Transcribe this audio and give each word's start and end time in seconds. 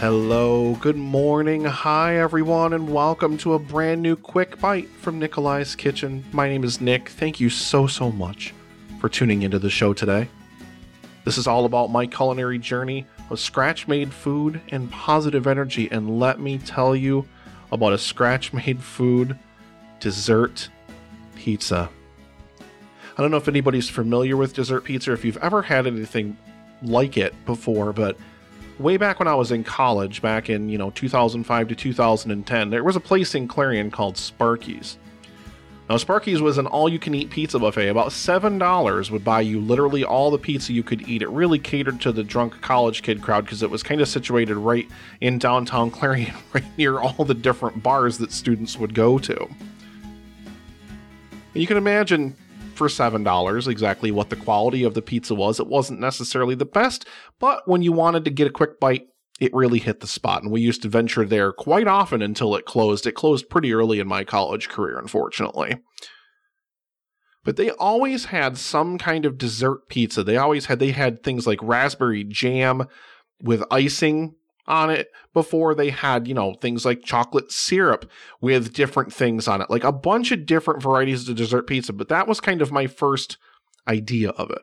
Hello, 0.00 0.76
good 0.76 0.94
morning, 0.96 1.64
hi 1.64 2.18
everyone, 2.18 2.72
and 2.72 2.88
welcome 2.88 3.36
to 3.38 3.54
a 3.54 3.58
brand 3.58 4.00
new 4.00 4.14
quick 4.14 4.60
bite 4.60 4.88
from 4.88 5.18
Nikolai's 5.18 5.74
Kitchen. 5.74 6.24
My 6.30 6.48
name 6.48 6.62
is 6.62 6.80
Nick. 6.80 7.08
Thank 7.08 7.40
you 7.40 7.50
so, 7.50 7.88
so 7.88 8.12
much 8.12 8.54
for 9.00 9.08
tuning 9.08 9.42
into 9.42 9.58
the 9.58 9.68
show 9.68 9.92
today. 9.92 10.28
This 11.24 11.36
is 11.36 11.48
all 11.48 11.64
about 11.64 11.90
my 11.90 12.06
culinary 12.06 12.60
journey 12.60 13.06
of 13.28 13.40
scratch 13.40 13.88
made 13.88 14.12
food 14.12 14.60
and 14.68 14.88
positive 14.92 15.48
energy, 15.48 15.90
and 15.90 16.20
let 16.20 16.38
me 16.38 16.58
tell 16.58 16.94
you 16.94 17.26
about 17.72 17.92
a 17.92 17.98
scratch 17.98 18.52
made 18.52 18.80
food 18.80 19.36
dessert 19.98 20.68
pizza. 21.34 21.90
I 22.60 23.20
don't 23.20 23.32
know 23.32 23.36
if 23.36 23.48
anybody's 23.48 23.88
familiar 23.88 24.36
with 24.36 24.54
dessert 24.54 24.84
pizza, 24.84 25.12
if 25.12 25.24
you've 25.24 25.38
ever 25.38 25.62
had 25.62 25.88
anything 25.88 26.36
like 26.82 27.16
it 27.16 27.34
before, 27.44 27.92
but 27.92 28.16
way 28.78 28.96
back 28.96 29.18
when 29.18 29.28
I 29.28 29.34
was 29.34 29.50
in 29.52 29.64
college, 29.64 30.22
back 30.22 30.48
in, 30.48 30.68
you 30.68 30.78
know, 30.78 30.90
2005 30.90 31.68
to 31.68 31.74
2010, 31.74 32.70
there 32.70 32.84
was 32.84 32.96
a 32.96 33.00
place 33.00 33.34
in 33.34 33.48
Clarion 33.48 33.90
called 33.90 34.16
Sparky's. 34.16 34.98
Now, 35.88 35.96
Sparky's 35.96 36.42
was 36.42 36.58
an 36.58 36.66
all 36.66 36.88
you 36.88 36.98
can 36.98 37.14
eat 37.14 37.30
pizza 37.30 37.58
buffet. 37.58 37.88
About 37.88 38.08
$7 38.08 39.10
would 39.10 39.24
buy 39.24 39.40
you 39.40 39.58
literally 39.58 40.04
all 40.04 40.30
the 40.30 40.38
pizza 40.38 40.74
you 40.74 40.82
could 40.82 41.08
eat. 41.08 41.22
It 41.22 41.30
really 41.30 41.58
catered 41.58 41.98
to 42.02 42.12
the 42.12 42.22
drunk 42.22 42.60
college 42.60 43.02
kid 43.02 43.22
crowd 43.22 43.44
because 43.44 43.62
it 43.62 43.70
was 43.70 43.82
kind 43.82 44.02
of 44.02 44.08
situated 44.08 44.56
right 44.56 44.86
in 45.22 45.38
downtown 45.38 45.90
Clarion, 45.90 46.34
right 46.52 46.64
near 46.76 46.98
all 46.98 47.24
the 47.24 47.34
different 47.34 47.82
bars 47.82 48.18
that 48.18 48.32
students 48.32 48.76
would 48.78 48.94
go 48.94 49.18
to. 49.18 49.48
And 51.54 51.62
you 51.62 51.66
can 51.66 51.78
imagine 51.78 52.36
for 52.78 52.88
$7 52.88 53.68
exactly 53.68 54.10
what 54.10 54.30
the 54.30 54.36
quality 54.36 54.84
of 54.84 54.94
the 54.94 55.02
pizza 55.02 55.34
was. 55.34 55.60
It 55.60 55.66
wasn't 55.66 56.00
necessarily 56.00 56.54
the 56.54 56.64
best, 56.64 57.06
but 57.38 57.66
when 57.66 57.82
you 57.82 57.92
wanted 57.92 58.24
to 58.24 58.30
get 58.30 58.46
a 58.46 58.52
quick 58.52 58.80
bite, 58.80 59.08
it 59.40 59.54
really 59.54 59.78
hit 59.78 60.00
the 60.00 60.06
spot. 60.06 60.42
And 60.42 60.50
we 60.50 60.60
used 60.60 60.82
to 60.82 60.88
venture 60.88 61.24
there 61.24 61.52
quite 61.52 61.86
often 61.86 62.22
until 62.22 62.56
it 62.56 62.64
closed. 62.64 63.06
It 63.06 63.12
closed 63.12 63.50
pretty 63.50 63.72
early 63.72 64.00
in 64.00 64.08
my 64.08 64.24
college 64.24 64.68
career, 64.68 64.98
unfortunately. 64.98 65.78
But 67.44 67.56
they 67.56 67.70
always 67.70 68.26
had 68.26 68.58
some 68.58 68.98
kind 68.98 69.24
of 69.24 69.38
dessert 69.38 69.88
pizza. 69.88 70.24
They 70.24 70.36
always 70.36 70.66
had 70.66 70.80
they 70.80 70.90
had 70.90 71.22
things 71.22 71.46
like 71.46 71.60
raspberry 71.62 72.24
jam 72.24 72.88
with 73.40 73.62
icing 73.70 74.34
on 74.68 74.90
it 74.90 75.08
before 75.34 75.74
they 75.74 75.90
had, 75.90 76.28
you 76.28 76.34
know, 76.34 76.54
things 76.54 76.84
like 76.84 77.02
chocolate 77.02 77.50
syrup 77.50 78.08
with 78.40 78.72
different 78.72 79.12
things 79.12 79.48
on 79.48 79.60
it, 79.60 79.70
like 79.70 79.84
a 79.84 79.92
bunch 79.92 80.30
of 80.30 80.46
different 80.46 80.82
varieties 80.82 81.28
of 81.28 81.36
dessert 81.36 81.66
pizza. 81.66 81.92
But 81.92 82.08
that 82.08 82.28
was 82.28 82.40
kind 82.40 82.62
of 82.62 82.70
my 82.70 82.86
first 82.86 83.38
idea 83.88 84.30
of 84.30 84.50
it. 84.50 84.62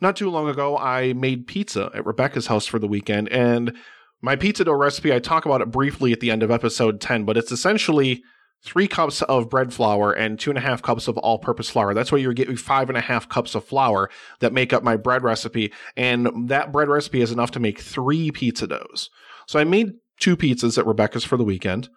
Not 0.00 0.16
too 0.16 0.28
long 0.28 0.48
ago, 0.48 0.76
I 0.76 1.14
made 1.14 1.46
pizza 1.46 1.90
at 1.94 2.04
Rebecca's 2.04 2.48
house 2.48 2.66
for 2.66 2.78
the 2.78 2.88
weekend, 2.88 3.30
and 3.30 3.74
my 4.20 4.36
pizza 4.36 4.64
dough 4.64 4.72
recipe, 4.72 5.12
I 5.12 5.20
talk 5.20 5.46
about 5.46 5.62
it 5.62 5.70
briefly 5.70 6.12
at 6.12 6.20
the 6.20 6.30
end 6.30 6.42
of 6.42 6.50
episode 6.50 7.00
10, 7.00 7.24
but 7.24 7.36
it's 7.36 7.52
essentially 7.52 8.22
three 8.62 8.88
cups 8.88 9.22
of 9.22 9.48
bread 9.48 9.72
flour 9.72 10.12
and 10.12 10.38
two 10.38 10.50
and 10.50 10.58
a 10.58 10.62
half 10.62 10.82
cups 10.82 11.08
of 11.08 11.16
all 11.18 11.38
purpose 11.38 11.70
flour. 11.70 11.94
That's 11.94 12.10
why 12.10 12.18
you're 12.18 12.32
getting 12.32 12.56
five 12.56 12.88
and 12.88 12.98
a 12.98 13.02
half 13.02 13.28
cups 13.28 13.54
of 13.54 13.64
flour 13.64 14.10
that 14.40 14.52
make 14.52 14.72
up 14.72 14.82
my 14.82 14.96
bread 14.96 15.22
recipe. 15.22 15.72
And 15.96 16.48
that 16.48 16.72
bread 16.72 16.88
recipe 16.88 17.20
is 17.20 17.32
enough 17.32 17.52
to 17.52 17.60
make 17.60 17.80
three 17.80 18.30
pizza 18.30 18.66
doughs. 18.66 19.10
So 19.46 19.58
I 19.58 19.64
made 19.64 19.94
two 20.18 20.36
pizzas 20.36 20.78
at 20.78 20.86
Rebecca's 20.86 21.24
for 21.24 21.36
the 21.36 21.44
weekend. 21.44 21.88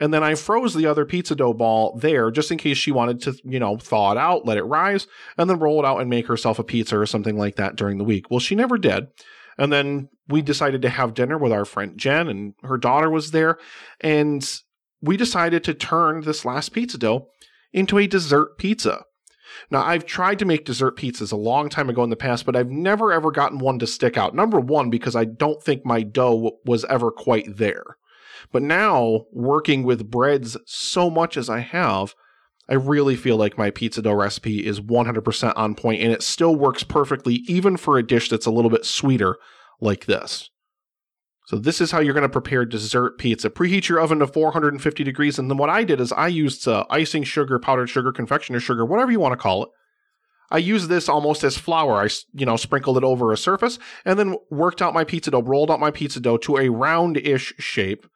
And 0.00 0.14
then 0.14 0.22
I 0.22 0.36
froze 0.36 0.74
the 0.74 0.86
other 0.86 1.04
pizza 1.04 1.34
dough 1.34 1.52
ball 1.52 1.98
there 1.98 2.30
just 2.30 2.52
in 2.52 2.58
case 2.58 2.78
she 2.78 2.92
wanted 2.92 3.20
to, 3.22 3.34
you 3.44 3.58
know, 3.58 3.76
thaw 3.76 4.12
it 4.12 4.18
out, 4.18 4.46
let 4.46 4.58
it 4.58 4.62
rise, 4.62 5.08
and 5.36 5.50
then 5.50 5.58
roll 5.58 5.80
it 5.80 5.84
out 5.84 6.00
and 6.00 6.08
make 6.08 6.28
herself 6.28 6.58
a 6.58 6.64
pizza 6.64 6.98
or 6.98 7.06
something 7.06 7.36
like 7.36 7.56
that 7.56 7.76
during 7.76 7.98
the 7.98 8.04
week. 8.04 8.30
Well, 8.30 8.40
she 8.40 8.54
never 8.54 8.78
did. 8.78 9.08
And 9.58 9.72
then 9.72 10.08
we 10.28 10.40
decided 10.40 10.82
to 10.82 10.88
have 10.88 11.14
dinner 11.14 11.36
with 11.36 11.50
our 11.50 11.64
friend 11.64 11.98
Jen, 11.98 12.28
and 12.28 12.54
her 12.62 12.76
daughter 12.76 13.10
was 13.10 13.32
there. 13.32 13.58
And 14.00 14.48
we 15.00 15.16
decided 15.16 15.64
to 15.64 15.74
turn 15.74 16.22
this 16.22 16.44
last 16.44 16.70
pizza 16.70 16.98
dough 16.98 17.28
into 17.72 17.98
a 17.98 18.06
dessert 18.06 18.58
pizza. 18.58 19.04
Now, 19.70 19.82
I've 19.82 20.06
tried 20.06 20.38
to 20.40 20.44
make 20.44 20.64
dessert 20.64 20.96
pizzas 20.96 21.32
a 21.32 21.36
long 21.36 21.68
time 21.68 21.88
ago 21.88 22.04
in 22.04 22.10
the 22.10 22.16
past, 22.16 22.44
but 22.44 22.56
I've 22.56 22.70
never 22.70 23.12
ever 23.12 23.30
gotten 23.30 23.58
one 23.58 23.78
to 23.78 23.86
stick 23.86 24.16
out. 24.16 24.34
Number 24.34 24.60
one, 24.60 24.90
because 24.90 25.16
I 25.16 25.24
don't 25.24 25.62
think 25.62 25.84
my 25.84 26.02
dough 26.02 26.58
was 26.64 26.84
ever 26.86 27.10
quite 27.10 27.56
there. 27.56 27.96
But 28.52 28.62
now, 28.62 29.26
working 29.32 29.82
with 29.82 30.10
breads 30.10 30.56
so 30.66 31.10
much 31.10 31.36
as 31.36 31.48
I 31.48 31.60
have, 31.60 32.14
I 32.68 32.74
really 32.74 33.16
feel 33.16 33.36
like 33.36 33.58
my 33.58 33.70
pizza 33.70 34.02
dough 34.02 34.12
recipe 34.12 34.64
is 34.64 34.80
100% 34.80 35.52
on 35.56 35.74
point 35.74 36.02
and 36.02 36.12
it 36.12 36.22
still 36.22 36.54
works 36.54 36.82
perfectly, 36.82 37.36
even 37.46 37.76
for 37.76 37.98
a 37.98 38.06
dish 38.06 38.28
that's 38.28 38.46
a 38.46 38.50
little 38.50 38.70
bit 38.70 38.84
sweeter 38.84 39.38
like 39.80 40.06
this. 40.06 40.50
So 41.48 41.56
this 41.56 41.80
is 41.80 41.90
how 41.90 42.00
you're 42.00 42.12
going 42.12 42.24
to 42.24 42.28
prepare 42.28 42.66
dessert 42.66 43.16
pizza. 43.16 43.48
Preheat 43.48 43.88
your 43.88 44.00
oven 44.00 44.18
to 44.18 44.26
450 44.26 45.02
degrees, 45.02 45.38
and 45.38 45.50
then 45.50 45.56
what 45.56 45.70
I 45.70 45.82
did 45.82 45.98
is 45.98 46.12
I 46.12 46.26
used 46.28 46.68
uh, 46.68 46.84
icing 46.90 47.24
sugar, 47.24 47.58
powdered 47.58 47.88
sugar, 47.88 48.12
confectioner 48.12 48.60
sugar, 48.60 48.84
whatever 48.84 49.10
you 49.10 49.18
want 49.18 49.32
to 49.32 49.38
call 49.38 49.62
it. 49.62 49.70
I 50.50 50.58
used 50.58 50.90
this 50.90 51.08
almost 51.08 51.42
as 51.44 51.56
flour. 51.56 52.04
I, 52.04 52.10
you 52.34 52.44
know, 52.44 52.58
sprinkled 52.58 52.98
it 52.98 53.02
over 53.02 53.32
a 53.32 53.38
surface, 53.38 53.78
and 54.04 54.18
then 54.18 54.36
worked 54.50 54.82
out 54.82 54.92
my 54.92 55.04
pizza 55.04 55.30
dough, 55.30 55.40
rolled 55.40 55.70
out 55.70 55.80
my 55.80 55.90
pizza 55.90 56.20
dough 56.20 56.36
to 56.36 56.58
a 56.58 56.68
round-ish 56.68 57.54
shape, 57.56 58.06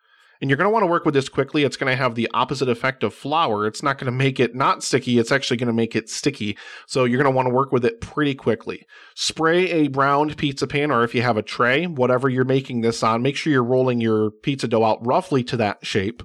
and 0.43 0.51
you're 0.51 0.57
going 0.57 0.67
to 0.67 0.73
want 0.73 0.83
to 0.83 0.89
work 0.89 1.05
with 1.05 1.15
this 1.15 1.29
quickly. 1.29 1.63
It's 1.63 1.77
going 1.77 1.91
to 1.91 1.97
have 1.97 2.17
the 2.17 2.29
opposite 2.35 2.69
effect 2.69 3.05
of 3.05 3.15
flour. 3.15 3.65
It's 3.65 3.83
not 3.83 3.97
going 3.97 4.07
to 4.07 4.13
make 4.13 4.41
it 4.41 4.57
not 4.57 4.83
sticky. 4.83 5.21
It's 5.21 5.31
actually 5.31 5.57
going 5.57 5.69
to 5.69 5.73
make 5.73 5.95
it 5.95 6.11
sticky. 6.11 6.59
So 6.89 7.05
you're 7.05 7.23
going 7.23 7.33
to 7.33 7.37
want 7.37 7.47
to 7.47 7.55
work 7.55 7.71
with 7.71 7.85
it 7.85 8.01
pretty 8.01 8.35
quickly. 8.35 8.85
Spray 9.15 9.71
a 9.71 9.89
browned 9.89 10.37
pizza 10.37 10.67
pan, 10.67 10.91
or 10.91 11.05
if 11.05 11.15
you 11.15 11.23
have 11.23 11.37
a 11.37 11.43
tray, 11.43 11.87
whatever 11.87 12.29
you're 12.29 12.45
making 12.45 12.81
this 12.81 13.05
on, 13.05 13.23
make 13.23 13.37
sure 13.37 13.53
you're 13.53 13.63
rolling 13.63 14.01
your 14.01 14.33
pizza 14.33 14.67
dough 14.67 14.85
out 14.85 15.07
roughly 15.07 15.45
to 15.45 15.57
that 15.59 15.87
shape. 15.87 16.25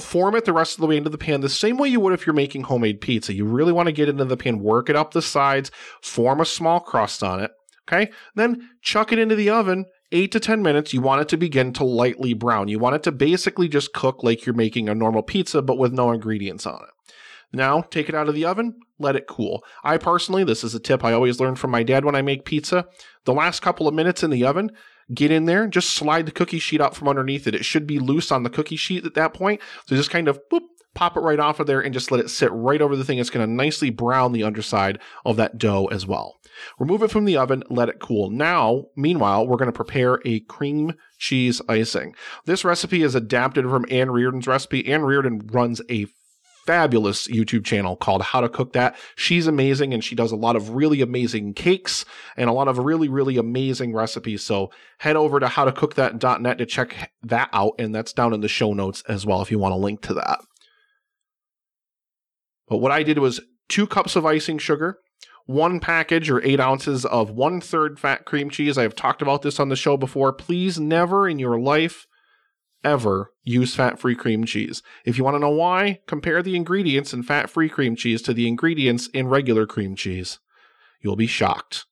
Form 0.00 0.34
it 0.34 0.46
the 0.46 0.54
rest 0.54 0.76
of 0.76 0.80
the 0.80 0.86
way 0.86 0.96
into 0.96 1.10
the 1.10 1.18
pan 1.18 1.42
the 1.42 1.50
same 1.50 1.76
way 1.76 1.88
you 1.88 2.00
would 2.00 2.14
if 2.14 2.26
you're 2.26 2.34
making 2.34 2.62
homemade 2.62 3.02
pizza. 3.02 3.34
You 3.34 3.44
really 3.44 3.72
want 3.72 3.88
to 3.88 3.92
get 3.92 4.08
into 4.08 4.24
the 4.24 4.38
pan, 4.38 4.58
work 4.58 4.88
it 4.88 4.96
up 4.96 5.12
the 5.12 5.22
sides, 5.22 5.70
form 6.02 6.40
a 6.40 6.46
small 6.46 6.80
crust 6.80 7.22
on 7.22 7.40
it. 7.40 7.50
Okay. 7.86 8.10
Then 8.34 8.70
chuck 8.80 9.12
it 9.12 9.18
into 9.18 9.36
the 9.36 9.50
oven 9.50 9.84
eight 10.12 10.32
to 10.32 10.40
10 10.40 10.62
minutes, 10.62 10.92
you 10.92 11.00
want 11.00 11.22
it 11.22 11.28
to 11.28 11.36
begin 11.36 11.72
to 11.74 11.84
lightly 11.84 12.34
brown. 12.34 12.68
You 12.68 12.78
want 12.78 12.96
it 12.96 13.02
to 13.04 13.12
basically 13.12 13.68
just 13.68 13.92
cook 13.92 14.22
like 14.22 14.46
you're 14.46 14.54
making 14.54 14.88
a 14.88 14.94
normal 14.94 15.22
pizza, 15.22 15.62
but 15.62 15.78
with 15.78 15.92
no 15.92 16.12
ingredients 16.12 16.66
on 16.66 16.82
it. 16.82 17.16
Now, 17.52 17.82
take 17.82 18.08
it 18.08 18.14
out 18.14 18.28
of 18.28 18.34
the 18.34 18.44
oven, 18.44 18.80
let 18.98 19.16
it 19.16 19.28
cool. 19.28 19.62
I 19.84 19.96
personally, 19.96 20.42
this 20.44 20.64
is 20.64 20.74
a 20.74 20.80
tip 20.80 21.04
I 21.04 21.12
always 21.12 21.38
learned 21.38 21.58
from 21.58 21.70
my 21.70 21.84
dad 21.84 22.04
when 22.04 22.16
I 22.16 22.22
make 22.22 22.44
pizza. 22.44 22.86
The 23.24 23.32
last 23.32 23.60
couple 23.60 23.86
of 23.86 23.94
minutes 23.94 24.22
in 24.24 24.30
the 24.30 24.44
oven, 24.44 24.72
get 25.12 25.30
in 25.30 25.44
there, 25.44 25.66
just 25.68 25.90
slide 25.90 26.26
the 26.26 26.32
cookie 26.32 26.58
sheet 26.58 26.80
out 26.80 26.96
from 26.96 27.08
underneath 27.08 27.46
it. 27.46 27.54
It 27.54 27.64
should 27.64 27.86
be 27.86 27.98
loose 28.00 28.32
on 28.32 28.42
the 28.42 28.50
cookie 28.50 28.76
sheet 28.76 29.06
at 29.06 29.14
that 29.14 29.34
point. 29.34 29.60
So 29.86 29.94
just 29.94 30.10
kind 30.10 30.26
of 30.26 30.40
boop, 30.52 30.62
pop 30.94 31.16
it 31.16 31.20
right 31.20 31.38
off 31.38 31.60
of 31.60 31.66
there 31.66 31.80
and 31.80 31.94
just 31.94 32.10
let 32.10 32.20
it 32.20 32.30
sit 32.30 32.50
right 32.52 32.82
over 32.82 32.96
the 32.96 33.04
thing. 33.04 33.18
It's 33.18 33.30
going 33.30 33.46
to 33.46 33.52
nicely 33.52 33.90
brown 33.90 34.32
the 34.32 34.44
underside 34.44 34.98
of 35.24 35.36
that 35.36 35.58
dough 35.58 35.86
as 35.86 36.06
well. 36.06 36.40
Remove 36.78 37.02
it 37.02 37.10
from 37.10 37.24
the 37.24 37.36
oven, 37.36 37.62
let 37.70 37.88
it 37.88 38.00
cool. 38.00 38.30
Now, 38.30 38.84
meanwhile, 38.96 39.46
we're 39.46 39.56
going 39.56 39.70
to 39.70 39.72
prepare 39.72 40.20
a 40.24 40.40
cream 40.40 40.94
cheese 41.18 41.60
icing. 41.68 42.14
This 42.44 42.64
recipe 42.64 43.02
is 43.02 43.14
adapted 43.14 43.64
from 43.64 43.86
Ann 43.90 44.10
Reardon's 44.10 44.46
recipe. 44.46 44.86
Ann 44.86 45.02
Reardon 45.02 45.46
runs 45.52 45.80
a 45.90 46.06
fabulous 46.66 47.28
YouTube 47.28 47.64
channel 47.64 47.96
called 47.96 48.22
How 48.22 48.40
to 48.40 48.48
Cook 48.48 48.72
That. 48.72 48.96
She's 49.16 49.46
amazing 49.46 49.92
and 49.92 50.02
she 50.02 50.14
does 50.14 50.32
a 50.32 50.36
lot 50.36 50.56
of 50.56 50.70
really 50.70 51.00
amazing 51.00 51.54
cakes 51.54 52.04
and 52.36 52.48
a 52.48 52.52
lot 52.52 52.68
of 52.68 52.78
really, 52.78 53.08
really 53.08 53.36
amazing 53.36 53.94
recipes. 53.94 54.42
So 54.42 54.70
head 54.98 55.16
over 55.16 55.40
to 55.40 55.46
howtocookthat.net 55.46 56.58
to 56.58 56.66
check 56.66 57.12
that 57.22 57.50
out. 57.52 57.74
And 57.78 57.94
that's 57.94 58.12
down 58.12 58.32
in 58.32 58.40
the 58.40 58.48
show 58.48 58.72
notes 58.72 59.02
as 59.08 59.26
well 59.26 59.42
if 59.42 59.50
you 59.50 59.58
want 59.58 59.74
a 59.74 59.78
link 59.78 60.00
to 60.02 60.14
that. 60.14 60.40
But 62.66 62.78
what 62.78 62.92
I 62.92 63.02
did 63.02 63.18
was 63.18 63.40
two 63.68 63.86
cups 63.86 64.16
of 64.16 64.24
icing 64.24 64.58
sugar, 64.58 64.98
one 65.46 65.80
package 65.80 66.30
or 66.30 66.42
eight 66.42 66.60
ounces 66.60 67.04
of 67.04 67.30
one 67.30 67.60
third 67.60 67.98
fat 67.98 68.24
cream 68.24 68.50
cheese. 68.50 68.78
I 68.78 68.82
have 68.82 68.96
talked 68.96 69.22
about 69.22 69.42
this 69.42 69.60
on 69.60 69.68
the 69.68 69.76
show 69.76 69.96
before. 69.96 70.32
Please 70.32 70.80
never 70.80 71.28
in 71.28 71.38
your 71.38 71.58
life 71.58 72.06
ever 72.82 73.32
use 73.42 73.74
fat 73.74 73.98
free 73.98 74.14
cream 74.14 74.44
cheese. 74.44 74.82
If 75.04 75.16
you 75.18 75.24
want 75.24 75.34
to 75.34 75.40
know 75.40 75.50
why, 75.50 76.00
compare 76.06 76.42
the 76.42 76.56
ingredients 76.56 77.12
in 77.12 77.22
fat 77.22 77.50
free 77.50 77.68
cream 77.68 77.96
cheese 77.96 78.22
to 78.22 78.34
the 78.34 78.46
ingredients 78.46 79.08
in 79.08 79.28
regular 79.28 79.66
cream 79.66 79.96
cheese. 79.96 80.38
You'll 81.00 81.16
be 81.16 81.26
shocked. 81.26 81.86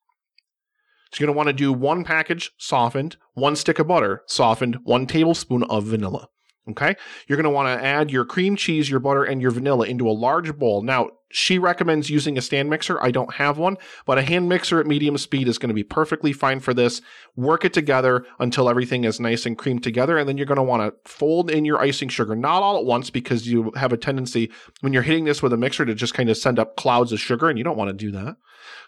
So 1.13 1.21
you're 1.21 1.27
going 1.27 1.35
to 1.35 1.37
want 1.37 1.49
to 1.49 1.53
do 1.53 1.73
one 1.73 2.05
package 2.05 2.53
softened, 2.57 3.17
one 3.35 3.57
stick 3.57 3.79
of 3.79 3.87
butter 3.87 4.23
softened, 4.27 4.79
one 4.85 5.07
tablespoon 5.07 5.63
of 5.65 5.85
vanilla. 5.85 6.29
Okay. 6.71 6.95
You're 7.27 7.37
going 7.37 7.45
to 7.45 7.51
want 7.51 7.79
to 7.79 7.85
add 7.85 8.11
your 8.11 8.25
cream 8.25 8.57
cheese, 8.57 8.89
your 8.89 9.01
butter, 9.01 9.25
and 9.25 9.43
your 9.43 9.51
vanilla 9.51 9.87
into 9.87 10.09
a 10.09 10.13
large 10.13 10.57
bowl. 10.57 10.83
Now, 10.83 11.11
she 11.33 11.59
recommends 11.59 12.11
using 12.11 12.37
a 12.37 12.43
stand 12.43 12.71
mixer. 12.71 13.03
I 13.03 13.11
don't 13.11 13.35
have 13.35 13.59
one, 13.59 13.79
but 14.07 14.19
a 14.19 14.23
hand 14.23 14.49
mixer 14.49 14.79
at 14.79 14.87
medium 14.87 15.17
speed 15.19 15.49
is 15.49 15.59
going 15.59 15.69
to 15.69 15.75
be 15.75 15.83
perfectly 15.83 16.33
fine 16.33 16.61
for 16.61 16.75
this. 16.75 17.01
Work 17.37 17.65
it 17.65 17.73
together 17.73 18.25
until 18.39 18.69
everything 18.69 19.05
is 19.05 19.19
nice 19.19 19.47
and 19.47 19.57
creamed 19.57 19.83
together. 19.83 20.19
And 20.19 20.29
then 20.29 20.37
you're 20.37 20.47
going 20.47 20.57
to 20.57 20.63
want 20.63 20.83
to 20.83 21.11
fold 21.11 21.51
in 21.51 21.65
your 21.65 21.81
icing 21.81 22.09
sugar, 22.09 22.37
not 22.37 22.63
all 22.63 22.79
at 22.79 22.85
once 22.85 23.11
because 23.11 23.49
you 23.49 23.73
have 23.77 23.93
a 23.93 23.97
tendency 23.97 24.51
when 24.81 24.93
you're 24.93 25.03
hitting 25.03 25.25
this 25.25 25.43
with 25.43 25.53
a 25.53 25.57
mixer 25.57 25.87
to 25.87 25.95
just 25.95 26.15
kind 26.15 26.29
of 26.29 26.37
send 26.37 26.59
up 26.59 26.77
clouds 26.77 27.13
of 27.13 27.21
sugar 27.21 27.49
and 27.49 27.59
you 27.59 27.65
don't 27.65 27.79
want 27.79 27.89
to 27.89 27.95
do 27.95 28.11
that. 28.13 28.37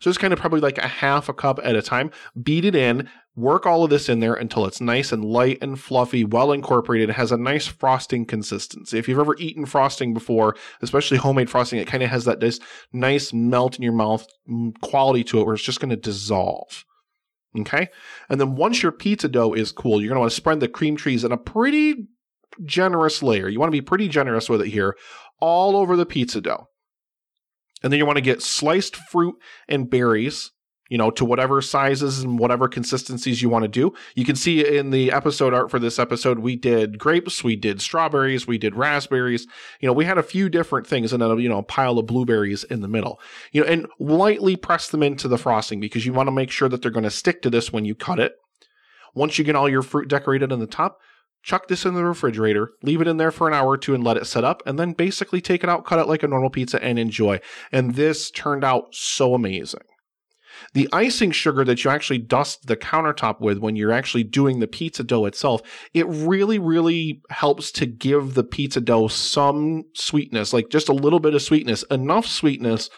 So 0.01 0.11
it's 0.11 0.19
kind 0.19 0.33
of 0.33 0.39
probably 0.39 0.61
like 0.61 0.79
a 0.79 0.87
half 0.87 1.29
a 1.29 1.35
cup 1.35 1.59
at 1.63 1.77
a 1.77 1.83
time. 1.83 2.11
Beat 2.41 2.65
it 2.65 2.75
in, 2.75 3.09
Work 3.37 3.67
all 3.67 3.83
of 3.83 3.91
this 3.91 4.09
in 4.09 4.21
there 4.21 4.35
until 4.35 4.65
it's 4.65 4.81
nice 4.81 5.11
and 5.11 5.25
light 5.25 5.59
and 5.61 5.81
fluffy, 5.81 6.25
well 6.25 6.53
incorporated. 6.53 7.11
Has 7.11 7.33
a 7.33 7.37
nice 7.37 7.67
frosting 7.67 8.27
consistency. 8.27 8.97
If 8.97 9.09
you've 9.09 9.19
ever 9.19 9.35
eaten 9.39 9.67
frosting 9.67 10.15
before, 10.15 10.55
especially 10.83 11.17
homemade 11.17 11.51
frosting, 11.51 11.81
it 11.81 11.89
kind 11.89 12.05
of 12.05 12.11
has 12.11 12.27
that 12.27 12.39
this 12.39 12.61
nice 12.93 13.33
melt 13.33 13.77
in 13.77 13.83
your 13.83 13.93
mouth 13.93 14.25
mm, 14.49 14.79
quality 14.83 15.25
to 15.25 15.41
it 15.41 15.47
where 15.47 15.55
it's 15.55 15.65
just 15.65 15.81
going 15.81 15.91
to 15.91 15.97
dissolve. 15.97 16.85
Okay. 17.59 17.89
And 18.29 18.41
then 18.41 18.55
once 18.55 18.83
your 18.83 18.93
pizza 18.93 19.29
dough 19.29 19.53
is 19.53 19.73
cool, 19.73 20.01
you're 20.01 20.09
going 20.09 20.17
to 20.17 20.21
want 20.21 20.31
to 20.31 20.37
spread 20.37 20.61
the 20.61 20.69
cream 20.69 20.97
cheese 20.97 21.25
in 21.25 21.33
a 21.33 21.37
pretty 21.37 22.07
generous 22.65 23.23
layer. 23.23 23.49
You 23.49 23.59
want 23.59 23.69
to 23.69 23.77
be 23.77 23.83
pretty 23.83 24.09
generous 24.09 24.49
with 24.49 24.63
it 24.63 24.69
here, 24.69 24.97
all 25.41 25.77
over 25.77 25.97
the 25.97 26.07
pizza 26.07 26.41
dough. 26.41 26.69
And 27.83 27.93
then 27.93 27.99
you 27.99 28.07
want 28.07 28.17
to 28.17 28.23
get 28.23 28.43
sliced 28.43 28.97
fruit 28.97 29.37
and 29.69 29.91
berries 29.91 30.53
you 30.91 30.99
know, 30.99 31.11
to 31.11 31.25
whatever 31.25 31.63
sizes 31.63 32.23
and 32.23 32.39
whatever 32.39 32.69
consistencies 32.69 33.41
you 33.41 33.49
want 33.49 33.63
to 33.63 33.69
do. 33.69 33.95
You 34.15 34.25
can 34.25 34.37
see 34.37 34.77
in 34.77 34.91
the 34.91 35.13
episode 35.13 35.55
art 35.55 35.71
for 35.71 35.79
this 35.79 35.99
episode, 35.99 36.41
we 36.41 36.57
did 36.57 36.99
grapes, 36.99 37.43
we 37.43 37.57
did 37.57 37.81
strawberries, 37.81 38.47
we 38.47 38.59
did 38.59 38.77
raspberries. 38.77 39.47
You 39.81 39.87
know, 39.87 39.93
we 39.95 40.05
had 40.05 40.19
a 40.19 40.23
few 40.23 40.49
different 40.49 40.87
things 40.87 41.13
and 41.13 41.23
then, 41.23 41.39
you 41.39 41.49
know, 41.49 41.59
a 41.59 41.63
pile 41.63 41.99
of 41.99 42.07
blueberries 42.07 42.65
in 42.65 42.81
the 42.81 42.89
middle. 42.89 43.19
You 43.53 43.63
know, 43.63 43.67
and 43.67 43.87
lightly 43.99 44.57
press 44.57 44.89
them 44.89 45.03
into 45.03 45.27
the 45.27 45.39
frosting 45.39 45.81
because 45.81 46.05
you 46.05 46.13
want 46.13 46.27
to 46.27 46.33
make 46.33 46.51
sure 46.51 46.69
that 46.69 46.83
they're 46.83 46.91
going 46.91 47.05
to 47.05 47.11
stick 47.11 47.41
to 47.43 47.51
this 47.51 47.73
when 47.73 47.85
you 47.85 47.95
cut 47.95 48.21
it. 48.21 48.35
Once 49.15 49.39
you 49.39 49.45
get 49.45 49.57
all 49.57 49.69
your 49.69 49.83
fruit 49.83 50.09
decorated 50.09 50.53
on 50.53 50.59
the 50.59 50.67
top, 50.67 50.99
chuck 51.43 51.69
this 51.69 51.85
in 51.85 51.95
the 51.95 52.05
refrigerator, 52.05 52.73
leave 52.83 53.01
it 53.01 53.07
in 53.07 53.17
there 53.17 53.31
for 53.31 53.47
an 53.47 53.55
hour 53.55 53.71
or 53.71 53.79
two 53.79 53.95
and 53.95 54.03
let 54.03 54.17
it 54.17 54.27
set 54.27 54.45
up, 54.45 54.63
and 54.67 54.79
then 54.79 54.93
basically 54.93 55.41
take 55.41 55.63
it 55.63 55.71
out, 55.71 55.85
cut 55.87 55.99
it 55.99 56.09
like 56.09 56.23
a 56.23 56.29
normal 56.29 56.51
pizza, 56.51 56.83
and 56.83 56.99
enjoy. 56.99 57.41
And 57.71 57.95
this 57.95 58.31
turned 58.31 58.65
out 58.65 58.95
so 58.95 59.35
amazing. 59.35 59.83
The 60.73 60.89
icing 60.93 61.31
sugar 61.31 61.65
that 61.65 61.85
you 61.85 61.91
actually 61.91 62.19
dust 62.19 62.67
the 62.67 62.77
countertop 62.77 63.41
with 63.41 63.59
when 63.59 63.77
you're 63.77 63.93
actually 63.93 64.25
doing 64.25 64.61
the 64.61 64.67
pizza 64.67 65.05
dough 65.05 65.27
itself, 65.27 65.63
it 65.93 66.07
really, 66.09 66.59
really 66.59 67.23
helps 67.31 67.71
to 67.73 67.87
give 67.87 68.35
the 68.35 68.45
pizza 68.45 68.81
dough 68.81 69.09
some 69.09 69.85
sweetness, 69.95 70.53
like 70.53 70.69
just 70.69 70.89
a 70.89 70.95
little 70.95 71.21
bit 71.21 71.35
of 71.35 71.43
sweetness, 71.43 71.83
enough 71.85 72.27
sweetness 72.27 72.91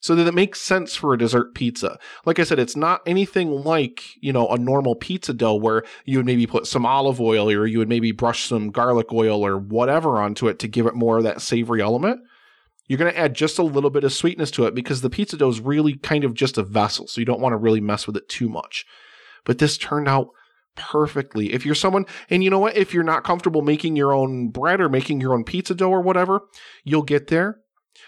so 0.00 0.14
that 0.14 0.26
it 0.26 0.34
makes 0.34 0.60
sense 0.60 0.96
for 0.96 1.12
a 1.12 1.18
dessert 1.18 1.54
pizza. 1.54 1.98
Like 2.24 2.38
I 2.38 2.44
said, 2.44 2.58
it's 2.58 2.76
not 2.76 3.02
anything 3.06 3.50
like, 3.50 4.02
you 4.20 4.32
know, 4.32 4.48
a 4.48 4.58
normal 4.58 4.94
pizza 4.96 5.34
dough 5.34 5.54
where 5.54 5.84
you 6.06 6.18
would 6.18 6.26
maybe 6.26 6.46
put 6.46 6.66
some 6.66 6.86
olive 6.86 7.20
oil 7.20 7.50
or 7.50 7.66
you 7.66 7.78
would 7.78 7.88
maybe 7.88 8.12
brush 8.12 8.48
some 8.48 8.70
garlic 8.70 9.12
oil 9.12 9.44
or 9.44 9.58
whatever 9.58 10.18
onto 10.20 10.48
it 10.48 10.58
to 10.60 10.68
give 10.68 10.86
it 10.86 10.94
more 10.94 11.18
of 11.18 11.24
that 11.24 11.42
savory 11.42 11.82
element 11.82 12.20
you're 12.90 12.98
going 12.98 13.12
to 13.12 13.18
add 13.18 13.34
just 13.34 13.56
a 13.60 13.62
little 13.62 13.88
bit 13.88 14.02
of 14.02 14.12
sweetness 14.12 14.50
to 14.50 14.64
it 14.64 14.74
because 14.74 15.00
the 15.00 15.08
pizza 15.08 15.36
dough 15.36 15.48
is 15.48 15.60
really 15.60 15.94
kind 15.94 16.24
of 16.24 16.34
just 16.34 16.58
a 16.58 16.64
vessel. 16.64 17.06
So 17.06 17.20
you 17.20 17.24
don't 17.24 17.40
want 17.40 17.52
to 17.52 17.56
really 17.56 17.80
mess 17.80 18.04
with 18.04 18.16
it 18.16 18.28
too 18.28 18.48
much. 18.48 18.84
But 19.44 19.58
this 19.58 19.78
turned 19.78 20.08
out 20.08 20.30
perfectly. 20.74 21.52
If 21.52 21.64
you're 21.64 21.76
someone, 21.76 22.04
and 22.30 22.42
you 22.42 22.50
know 22.50 22.58
what, 22.58 22.76
if 22.76 22.92
you're 22.92 23.04
not 23.04 23.22
comfortable 23.22 23.62
making 23.62 23.94
your 23.94 24.12
own 24.12 24.48
bread 24.48 24.80
or 24.80 24.88
making 24.88 25.20
your 25.20 25.34
own 25.34 25.44
pizza 25.44 25.72
dough 25.72 25.88
or 25.88 26.00
whatever, 26.00 26.40
you'll 26.82 27.02
get 27.02 27.28
there. 27.28 27.58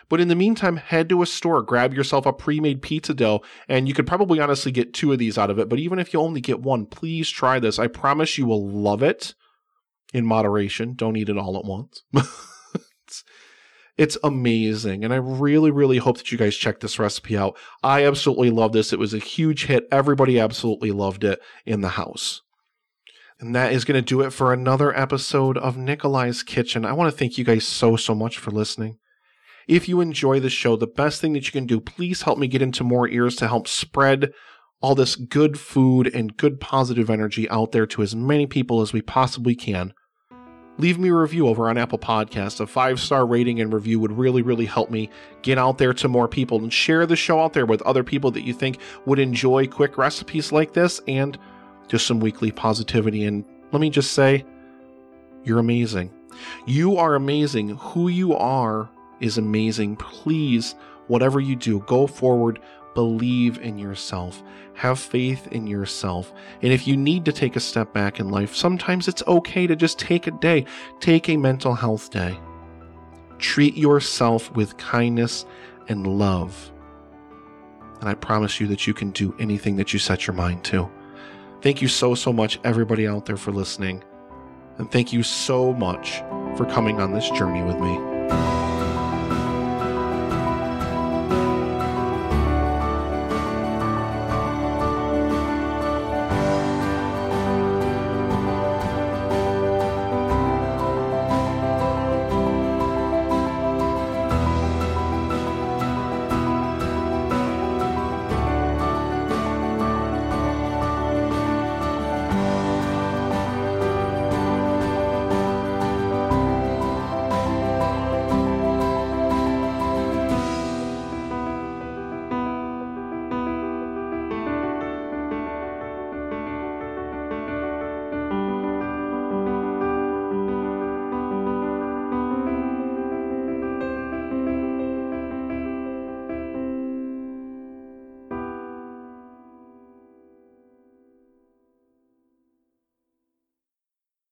But 0.09 0.21
in 0.21 0.27
the 0.27 0.35
meantime, 0.35 0.79
head 0.79 1.09
to 1.11 1.23
a 1.23 1.27
store, 1.27 1.63
grab 1.63 1.95
yourself 1.95 2.27
a 2.27 2.33
pre 2.33 2.59
made 2.59 2.83
pizza 2.83 3.15
dough, 3.15 3.41
and 3.69 3.87
you 3.87 3.95
could 3.95 4.09
probably 4.09 4.41
honestly 4.41 4.73
get 4.73 4.93
two 4.93 5.13
of 5.13 5.21
these 5.21 5.39
out 5.39 5.49
of 5.51 5.61
it. 5.61 5.69
But 5.69 5.79
even 5.79 6.01
if 6.01 6.13
you 6.13 6.19
only 6.19 6.41
get 6.41 6.61
one, 6.61 6.87
please 6.87 7.31
try 7.31 7.61
this. 7.61 7.79
I 7.79 7.87
promise 7.87 8.37
you 8.37 8.47
will 8.47 8.69
love 8.69 9.05
it 9.05 9.37
in 10.13 10.27
moderation. 10.27 10.95
Don't 10.97 11.17
eat 11.17 11.29
it 11.29 11.39
all 11.39 11.57
at 11.57 11.65
once. 11.65 12.03
It's 13.99 14.17
amazing. 14.25 15.05
And 15.05 15.13
I 15.13 15.17
really, 15.17 15.71
really 15.71 15.99
hope 15.99 16.19
that 16.19 16.33
you 16.33 16.39
guys 16.39 16.57
check 16.57 16.81
this 16.81 16.99
recipe 16.99 17.37
out. 17.37 17.57
I 17.83 18.07
absolutely 18.07 18.51
love 18.51 18.73
this. 18.73 18.93
It 18.93 18.99
was 18.99 19.13
a 19.13 19.19
huge 19.19 19.67
hit. 19.67 19.87
Everybody 19.93 20.41
absolutely 20.41 20.91
loved 20.91 21.25
it 21.25 21.41
in 21.67 21.83
the 21.83 21.91
house. 21.91 22.41
And 23.39 23.55
that 23.55 23.73
is 23.73 23.85
going 23.85 24.03
to 24.03 24.03
do 24.03 24.21
it 24.23 24.31
for 24.31 24.53
another 24.53 24.97
episode 24.97 25.59
of 25.59 25.77
Nikolai's 25.77 26.43
Kitchen. 26.43 26.85
I 26.85 26.93
want 26.93 27.13
to 27.13 27.17
thank 27.17 27.37
you 27.37 27.45
guys 27.45 27.67
so, 27.67 27.97
so 27.97 28.15
much 28.15 28.39
for 28.39 28.51
listening. 28.51 28.99
If 29.69 29.89
you 29.89 30.01
enjoy 30.01 30.41
the 30.41 30.51
show, 30.51 30.77
the 30.77 30.87
best 30.87 31.21
thing 31.21 31.35
that 31.35 31.47
you 31.47 31.53
can 31.53 31.67
do, 31.67 31.81
please 31.81 32.23
help 32.23 32.39
me 32.39 32.49
get 32.49 32.63
into 32.63 32.85
more 32.85 33.09
ears 33.09 33.37
to 33.37 33.49
help 33.49 33.69
spread 33.69 34.33
all 34.81 34.95
this 34.95 35.17
good 35.17 35.59
food 35.59 36.13
and 36.13 36.37
good 36.37 36.61
positive 36.61 37.11
energy 37.11 37.49
out 37.51 37.73
there 37.73 37.87
to 37.87 38.03
as 38.03 38.17
many 38.17 38.47
people 38.47 38.81
as 38.81 38.93
we 38.93 39.03
possibly 39.03 39.55
can 39.55 39.93
leave 40.79 40.99
me 40.99 41.11
a 41.11 41.15
review 41.15 41.49
over 41.49 41.69
on 41.69 41.79
Apple 41.79 41.99
Podcasts. 41.99 42.61
A 42.61 42.67
five 42.67 43.01
star 43.01 43.27
rating 43.27 43.61
and 43.61 43.73
review 43.73 44.01
would 44.01 44.13
really, 44.13 44.43
really 44.43 44.67
help 44.67 44.91
me 44.91 45.11
get 45.43 45.59
out 45.59 45.79
there 45.79 45.93
to 45.95 46.09
more 46.09 46.29
people 46.29 46.59
and 46.59 46.73
share 46.73 47.07
the 47.07 47.17
show 47.17 47.41
out 47.41 47.53
there 47.53 47.67
with 47.67 47.83
other 47.83 48.05
people 48.05 48.31
that 48.33 48.43
you 48.43 48.53
think 48.53 48.79
would 49.07 49.19
enjoy 49.19 49.67
quick 49.67 49.99
recipes 49.99 50.53
like 50.53 50.73
this 50.73 51.01
and 51.07 51.39
just 51.89 52.07
some 52.07 52.21
weekly 52.21 52.51
positivity. 52.51 53.25
And 53.25 53.45
let 53.71 53.81
me 53.81 53.91
just 53.91 54.13
say, 54.13 54.45
you're 55.45 55.59
amazing. 55.59 56.11
You 56.67 56.97
are 56.97 57.15
amazing. 57.15 57.71
Who 57.77 58.09
you 58.09 58.35
are 58.35 58.89
is 59.21 59.39
amazing. 59.39 59.97
Please, 59.97 60.75
whatever 61.09 61.41
you 61.41 61.57
do, 61.57 61.81
go 61.81 62.07
forward 62.07 62.61
believe 62.95 63.59
in 63.59 63.79
yourself, 63.79 64.43
have 64.75 64.99
faith 64.99 65.47
in 65.49 65.67
yourself. 65.67 66.33
And 66.63 66.73
if 66.73 66.87
you 66.87 66.97
need 66.97 67.25
to 67.25 67.33
take 67.33 67.57
a 67.57 67.61
step 67.61 67.93
back 67.93 68.21
in 68.21 68.31
life, 68.31 68.55
sometimes 68.55 69.09
it's 69.09 69.23
okay 69.27 69.67
to 69.67 69.77
just 69.77 69.99
take 69.99 70.27
a 70.27 70.31
day, 70.31 70.67
take 71.01 71.29
a 71.29 71.37
mental 71.37 71.75
health 71.75 72.11
day. 72.11 72.39
Treat 73.39 73.77
yourself 73.77 74.55
with 74.55 74.77
kindness 74.77 75.45
and 75.89 76.07
love. 76.07 76.71
And 78.01 78.09
I 78.09 78.15
promise 78.15 78.61
you 78.61 78.67
that 78.69 78.87
you 78.87 78.95
can 78.95 79.11
do 79.11 79.35
anything 79.39 79.77
that 79.77 79.93
you 79.93 79.99
set 79.99 80.27
your 80.27 80.35
mind 80.35 80.65
to. 80.65 80.91
Thank 81.61 81.81
you 81.81 81.89
so, 81.89 82.15
so 82.15 82.33
much, 82.33 82.59
everybody 82.65 83.07
out 83.07 83.27
there, 83.27 83.37
for 83.37 83.53
listening. 83.53 84.03
And 84.79 84.91
thank 84.91 85.13
you 85.13 85.23
so 85.23 85.73
much 85.73 86.19
for 86.57 86.67
coming 86.67 87.01
on 87.01 87.13
this 87.13 87.31
journey 87.31 87.63
with 87.63 87.79
me. 87.79 88.82